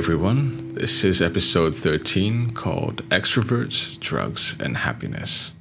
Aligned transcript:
everyone. 0.00 0.76
This 0.76 1.04
is 1.04 1.20
episode 1.20 1.76
13 1.76 2.52
called 2.52 3.06
Extroverts, 3.10 4.00
Drugs, 4.00 4.56
and 4.58 4.78
Happiness. 4.78 5.52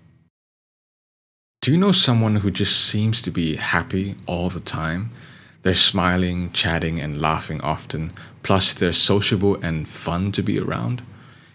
Do 1.62 1.74
you 1.74 1.78
know 1.78 1.92
someone 1.92 2.38
who 2.38 2.50
just 2.50 2.86
seems 2.86 3.22
to 3.24 3.32
be 3.32 3.58
happy 3.58 4.16
all 4.28 4.48
the 4.48 4.62
time? 4.62 5.10
They're 5.64 5.74
smiling, 5.74 6.54
chatting, 6.54 7.02
and 7.02 7.20
laughing 7.20 7.60
often, 7.60 8.14
plus, 8.42 8.74
they're 8.74 8.94
sociable 8.94 9.56
and 9.62 9.90
fun 9.90 10.32
to 10.32 10.42
be 10.42 10.58
around. 10.58 11.02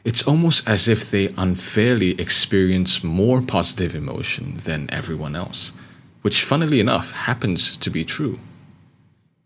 It's 0.04 0.28
almost 0.28 0.68
as 0.68 0.86
if 0.86 1.10
they 1.10 1.32
unfairly 1.38 2.20
experience 2.20 3.02
more 3.02 3.40
positive 3.40 3.94
emotion 3.94 4.60
than 4.64 4.92
everyone 4.92 5.34
else, 5.34 5.72
which, 6.20 6.44
funnily 6.44 6.80
enough, 6.80 7.12
happens 7.12 7.78
to 7.78 7.88
be 7.88 8.04
true. 8.04 8.38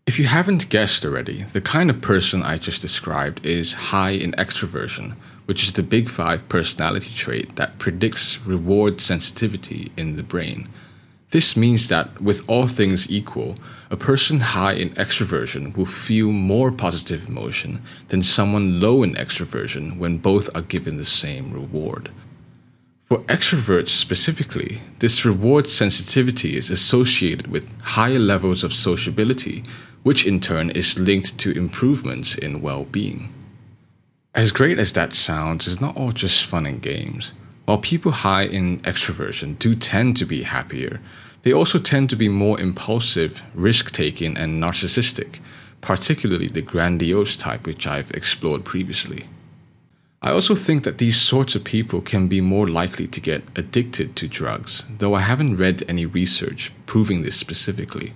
If 0.09 0.17
you 0.17 0.25
haven't 0.25 0.69
guessed 0.69 1.05
already, 1.05 1.43
the 1.53 1.61
kind 1.61 1.87
of 1.91 2.01
person 2.01 2.41
I 2.41 2.57
just 2.57 2.81
described 2.81 3.45
is 3.45 3.73
high 3.93 4.15
in 4.25 4.31
extroversion, 4.31 5.13
which 5.45 5.61
is 5.61 5.73
the 5.73 5.83
big 5.83 6.09
five 6.09 6.49
personality 6.49 7.11
trait 7.13 7.55
that 7.57 7.77
predicts 7.77 8.41
reward 8.41 9.01
sensitivity 9.01 9.91
in 9.95 10.15
the 10.15 10.23
brain. 10.23 10.67
This 11.29 11.55
means 11.55 11.89
that, 11.89 12.19
with 12.19 12.41
all 12.49 12.65
things 12.65 13.07
equal, 13.07 13.57
a 13.91 13.95
person 13.95 14.39
high 14.39 14.73
in 14.73 14.95
extroversion 14.95 15.77
will 15.77 15.85
feel 15.85 16.31
more 16.31 16.71
positive 16.71 17.29
emotion 17.29 17.79
than 18.07 18.23
someone 18.23 18.81
low 18.81 19.03
in 19.03 19.13
extroversion 19.13 19.99
when 19.99 20.17
both 20.17 20.49
are 20.55 20.63
given 20.63 20.97
the 20.97 21.05
same 21.05 21.53
reward. 21.53 22.09
For 23.09 23.19
extroverts 23.21 23.89
specifically, 23.89 24.81
this 24.99 25.25
reward 25.25 25.67
sensitivity 25.67 26.55
is 26.55 26.69
associated 26.71 27.47
with 27.47 27.75
higher 27.81 28.19
levels 28.19 28.63
of 28.63 28.71
sociability, 28.71 29.63
which 30.09 30.25
in 30.25 30.39
turn 30.39 30.71
is 30.71 30.97
linked 30.97 31.37
to 31.37 31.51
improvements 31.51 32.33
in 32.33 32.63
well 32.63 32.83
being. 32.85 33.31
As 34.33 34.51
great 34.51 34.79
as 34.79 34.93
that 34.93 35.13
sounds, 35.13 35.67
it's 35.67 35.79
not 35.79 35.95
all 35.95 36.11
just 36.11 36.47
fun 36.47 36.65
and 36.65 36.81
games. 36.81 37.33
While 37.65 37.77
people 37.77 38.11
high 38.11 38.45
in 38.45 38.79
extroversion 38.79 39.59
do 39.59 39.75
tend 39.75 40.17
to 40.17 40.25
be 40.25 40.41
happier, 40.41 40.99
they 41.43 41.53
also 41.53 41.77
tend 41.77 42.09
to 42.09 42.15
be 42.15 42.27
more 42.27 42.59
impulsive, 42.59 43.43
risk 43.53 43.91
taking, 43.91 44.35
and 44.35 44.59
narcissistic, 44.59 45.41
particularly 45.81 46.47
the 46.47 46.63
grandiose 46.63 47.37
type, 47.37 47.67
which 47.67 47.85
I've 47.85 48.09
explored 48.09 48.65
previously. 48.65 49.25
I 50.23 50.31
also 50.31 50.55
think 50.55 50.85
that 50.85 50.97
these 50.97 51.21
sorts 51.21 51.53
of 51.53 51.63
people 51.63 52.01
can 52.01 52.27
be 52.27 52.41
more 52.41 52.67
likely 52.67 53.05
to 53.05 53.21
get 53.21 53.43
addicted 53.55 54.15
to 54.15 54.27
drugs, 54.27 54.87
though 54.89 55.13
I 55.13 55.21
haven't 55.21 55.57
read 55.57 55.83
any 55.87 56.07
research 56.07 56.71
proving 56.87 57.21
this 57.21 57.37
specifically. 57.37 58.13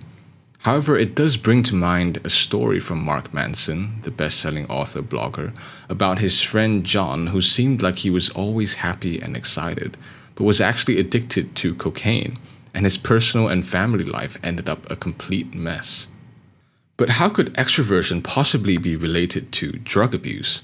However, 0.64 0.96
it 0.96 1.14
does 1.14 1.36
bring 1.36 1.62
to 1.64 1.74
mind 1.74 2.20
a 2.24 2.30
story 2.30 2.80
from 2.80 3.04
Mark 3.04 3.34
Manson, 3.34 4.00
the 4.00 4.10
best 4.10 4.40
selling 4.40 4.66
author 4.70 5.02
blogger, 5.02 5.54
about 5.90 6.20
his 6.20 6.40
friend 6.40 6.84
John, 6.84 7.26
who 7.26 7.42
seemed 7.42 7.82
like 7.82 7.96
he 7.96 8.08
was 8.08 8.30
always 8.30 8.76
happy 8.76 9.20
and 9.20 9.36
excited, 9.36 9.98
but 10.34 10.44
was 10.44 10.62
actually 10.62 10.98
addicted 10.98 11.54
to 11.56 11.74
cocaine, 11.74 12.38
and 12.72 12.86
his 12.86 12.96
personal 12.96 13.46
and 13.46 13.66
family 13.66 14.04
life 14.04 14.38
ended 14.42 14.70
up 14.70 14.90
a 14.90 14.96
complete 14.96 15.52
mess. 15.54 16.08
But 16.96 17.10
how 17.10 17.28
could 17.28 17.52
extroversion 17.54 18.24
possibly 18.24 18.78
be 18.78 18.96
related 18.96 19.52
to 19.52 19.72
drug 19.72 20.14
abuse? 20.14 20.62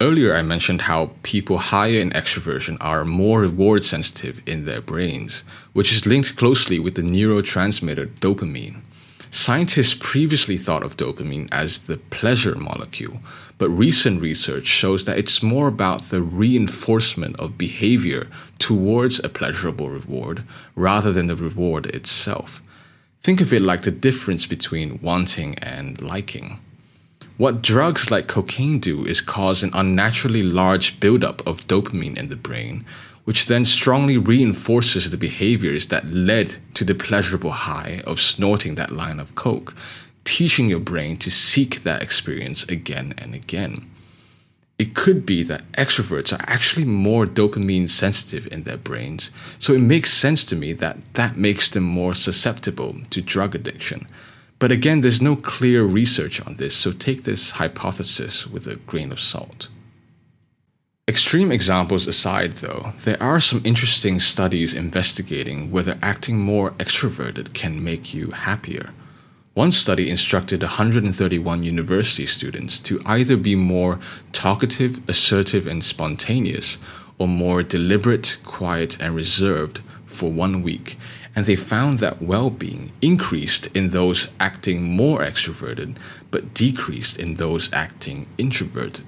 Earlier, 0.00 0.36
I 0.36 0.42
mentioned 0.42 0.82
how 0.82 1.14
people 1.24 1.58
higher 1.58 1.98
in 1.98 2.10
extroversion 2.10 2.76
are 2.80 3.04
more 3.04 3.40
reward 3.40 3.84
sensitive 3.84 4.40
in 4.46 4.66
their 4.66 4.80
brains, 4.80 5.42
which 5.72 5.92
is 5.92 6.06
linked 6.06 6.36
closely 6.36 6.78
with 6.78 6.94
the 6.94 7.02
neurotransmitter 7.02 8.06
dopamine. 8.20 8.82
Scientists 9.34 9.94
previously 9.94 10.58
thought 10.58 10.82
of 10.82 10.98
dopamine 10.98 11.48
as 11.50 11.86
the 11.86 11.96
pleasure 11.96 12.54
molecule, 12.54 13.18
but 13.56 13.70
recent 13.70 14.20
research 14.20 14.66
shows 14.66 15.04
that 15.04 15.16
it's 15.16 15.42
more 15.42 15.68
about 15.68 16.10
the 16.10 16.20
reinforcement 16.20 17.34
of 17.40 17.56
behavior 17.56 18.28
towards 18.58 19.24
a 19.24 19.30
pleasurable 19.30 19.88
reward 19.88 20.44
rather 20.76 21.12
than 21.12 21.28
the 21.28 21.34
reward 21.34 21.86
itself. 21.86 22.60
Think 23.22 23.40
of 23.40 23.54
it 23.54 23.62
like 23.62 23.82
the 23.82 23.90
difference 23.90 24.44
between 24.44 25.00
wanting 25.00 25.58
and 25.60 25.98
liking. 26.02 26.58
What 27.38 27.62
drugs 27.62 28.10
like 28.10 28.28
cocaine 28.28 28.80
do 28.80 29.06
is 29.06 29.22
cause 29.22 29.62
an 29.62 29.70
unnaturally 29.72 30.42
large 30.42 31.00
buildup 31.00 31.44
of 31.46 31.66
dopamine 31.66 32.18
in 32.18 32.28
the 32.28 32.36
brain, 32.36 32.84
which 33.24 33.46
then 33.46 33.64
strongly 33.64 34.18
reinforces 34.18 35.10
the 35.10 35.16
behaviors 35.16 35.86
that 35.86 36.06
led 36.06 36.56
to 36.74 36.84
the 36.84 36.94
pleasurable 36.94 37.52
high 37.52 38.00
of 38.06 38.20
snorting 38.20 38.74
that 38.74 38.90
line 38.90 39.20
of 39.20 39.34
coke, 39.34 39.74
teaching 40.24 40.68
your 40.68 40.80
brain 40.80 41.16
to 41.16 41.30
seek 41.30 41.82
that 41.82 42.02
experience 42.02 42.64
again 42.64 43.14
and 43.18 43.34
again. 43.34 43.88
It 44.78 44.94
could 44.94 45.24
be 45.24 45.44
that 45.44 45.70
extroverts 45.72 46.32
are 46.32 46.44
actually 46.48 46.84
more 46.84 47.24
dopamine 47.24 47.88
sensitive 47.88 48.48
in 48.52 48.64
their 48.64 48.76
brains, 48.76 49.30
so 49.58 49.72
it 49.74 49.78
makes 49.78 50.12
sense 50.12 50.42
to 50.46 50.56
me 50.56 50.72
that 50.72 51.14
that 51.14 51.36
makes 51.36 51.70
them 51.70 51.84
more 51.84 52.14
susceptible 52.14 52.96
to 53.10 53.22
drug 53.22 53.54
addiction. 53.54 54.08
But 54.58 54.72
again, 54.72 55.00
there's 55.00 55.22
no 55.22 55.36
clear 55.36 55.84
research 55.84 56.40
on 56.44 56.56
this, 56.56 56.74
so 56.74 56.92
take 56.92 57.24
this 57.24 57.52
hypothesis 57.52 58.46
with 58.46 58.66
a 58.66 58.76
grain 58.76 59.12
of 59.12 59.20
salt. 59.20 59.68
Extreme 61.12 61.52
examples 61.52 62.06
aside, 62.06 62.52
though, 62.52 62.94
there 63.04 63.22
are 63.22 63.38
some 63.38 63.60
interesting 63.66 64.18
studies 64.18 64.72
investigating 64.72 65.70
whether 65.70 65.98
acting 66.00 66.38
more 66.38 66.70
extroverted 66.78 67.52
can 67.52 67.84
make 67.84 68.14
you 68.14 68.30
happier. 68.30 68.94
One 69.52 69.72
study 69.72 70.08
instructed 70.08 70.62
131 70.62 71.64
university 71.64 72.24
students 72.24 72.78
to 72.78 73.02
either 73.04 73.36
be 73.36 73.54
more 73.54 74.00
talkative, 74.32 75.06
assertive, 75.06 75.66
and 75.66 75.84
spontaneous, 75.84 76.78
or 77.18 77.28
more 77.28 77.62
deliberate, 77.62 78.38
quiet, 78.42 78.96
and 78.98 79.14
reserved 79.14 79.82
for 80.06 80.32
one 80.32 80.62
week, 80.62 80.96
and 81.36 81.44
they 81.44 81.56
found 81.56 81.98
that 81.98 82.22
well 82.22 82.48
being 82.48 82.90
increased 83.02 83.66
in 83.76 83.90
those 83.90 84.28
acting 84.40 84.82
more 84.82 85.18
extroverted, 85.18 85.94
but 86.30 86.54
decreased 86.54 87.18
in 87.18 87.34
those 87.34 87.68
acting 87.70 88.26
introverted. 88.38 89.04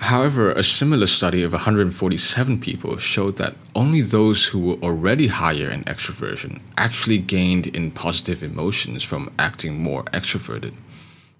However, 0.00 0.50
a 0.52 0.62
similar 0.62 1.06
study 1.06 1.42
of 1.42 1.52
147 1.52 2.58
people 2.60 2.96
showed 2.96 3.36
that 3.36 3.54
only 3.74 4.00
those 4.00 4.46
who 4.46 4.58
were 4.58 4.82
already 4.82 5.26
higher 5.26 5.70
in 5.70 5.84
extroversion 5.84 6.60
actually 6.78 7.18
gained 7.18 7.66
in 7.66 7.90
positive 7.90 8.42
emotions 8.42 9.02
from 9.02 9.30
acting 9.38 9.78
more 9.78 10.04
extroverted. 10.04 10.72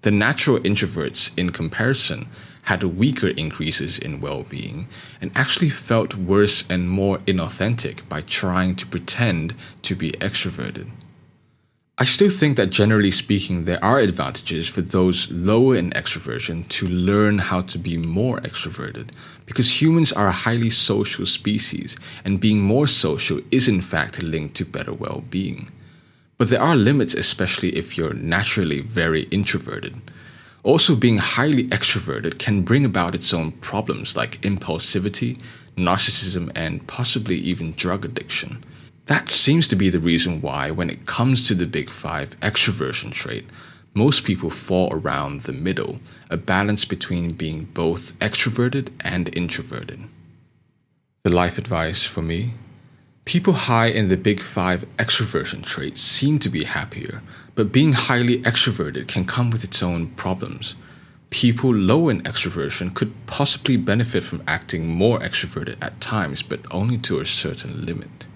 The 0.03 0.11
natural 0.11 0.59
introverts, 0.59 1.31
in 1.37 1.49
comparison, 1.49 2.27
had 2.63 2.83
weaker 2.83 3.29
increases 3.29 3.97
in 3.97 4.21
well 4.21 4.43
being 4.43 4.87
and 5.19 5.31
actually 5.33 5.69
felt 5.69 6.15
worse 6.15 6.63
and 6.69 6.87
more 6.87 7.17
inauthentic 7.19 8.07
by 8.07 8.21
trying 8.21 8.75
to 8.75 8.85
pretend 8.85 9.55
to 9.81 9.95
be 9.95 10.11
extroverted. 10.11 10.91
I 12.01 12.03
still 12.03 12.31
think 12.31 12.57
that 12.57 12.71
generally 12.71 13.11
speaking, 13.11 13.65
there 13.65 13.85
are 13.85 13.99
advantages 13.99 14.67
for 14.67 14.81
those 14.81 15.29
lower 15.29 15.75
in 15.75 15.91
extroversion 15.91 16.67
to 16.69 16.87
learn 16.87 17.37
how 17.37 17.61
to 17.61 17.77
be 17.77 17.95
more 17.95 18.39
extroverted, 18.39 19.09
because 19.45 19.79
humans 19.79 20.11
are 20.11 20.25
a 20.25 20.31
highly 20.31 20.71
social 20.71 21.27
species, 21.27 21.95
and 22.25 22.39
being 22.39 22.59
more 22.59 22.87
social 22.87 23.39
is 23.51 23.67
in 23.67 23.81
fact 23.81 24.19
linked 24.23 24.55
to 24.55 24.65
better 24.65 24.91
well 24.91 25.23
being. 25.29 25.69
But 26.39 26.49
there 26.49 26.59
are 26.59 26.75
limits, 26.75 27.13
especially 27.13 27.69
if 27.77 27.95
you're 27.95 28.15
naturally 28.15 28.81
very 28.81 29.25
introverted. 29.29 29.95
Also, 30.63 30.95
being 30.95 31.19
highly 31.19 31.65
extroverted 31.65 32.39
can 32.39 32.63
bring 32.63 32.83
about 32.83 33.13
its 33.13 33.31
own 33.31 33.51
problems 33.51 34.15
like 34.15 34.41
impulsivity, 34.41 35.39
narcissism, 35.77 36.51
and 36.55 36.87
possibly 36.87 37.37
even 37.37 37.73
drug 37.73 38.05
addiction. 38.05 38.63
That 39.07 39.29
seems 39.29 39.67
to 39.69 39.75
be 39.75 39.89
the 39.89 39.99
reason 39.99 40.41
why, 40.41 40.71
when 40.71 40.89
it 40.89 41.05
comes 41.05 41.47
to 41.47 41.55
the 41.55 41.65
big 41.65 41.89
five 41.89 42.39
extroversion 42.39 43.11
trait, 43.11 43.45
most 43.93 44.23
people 44.23 44.49
fall 44.49 44.89
around 44.93 45.41
the 45.41 45.53
middle, 45.53 45.99
a 46.29 46.37
balance 46.37 46.85
between 46.85 47.33
being 47.33 47.65
both 47.65 48.17
extroverted 48.19 48.89
and 49.01 49.35
introverted. 49.35 50.01
The 51.23 51.29
life 51.29 51.57
advice 51.57 52.03
for 52.03 52.21
me 52.21 52.53
people 53.25 53.53
high 53.53 53.87
in 53.87 54.07
the 54.07 54.17
big 54.17 54.39
five 54.39 54.85
extroversion 54.97 55.63
trait 55.63 55.97
seem 55.97 56.39
to 56.39 56.49
be 56.49 56.63
happier, 56.63 57.21
but 57.55 57.71
being 57.71 57.93
highly 57.93 58.39
extroverted 58.39 59.07
can 59.07 59.25
come 59.25 59.49
with 59.49 59.63
its 59.63 59.83
own 59.83 60.07
problems. 60.07 60.75
People 61.29 61.73
low 61.73 62.09
in 62.09 62.21
extroversion 62.23 62.93
could 62.93 63.13
possibly 63.27 63.77
benefit 63.77 64.23
from 64.23 64.43
acting 64.47 64.87
more 64.87 65.19
extroverted 65.19 65.77
at 65.81 66.01
times, 66.01 66.41
but 66.41 66.59
only 66.71 66.97
to 66.97 67.19
a 67.19 67.25
certain 67.25 67.85
limit. 67.85 68.27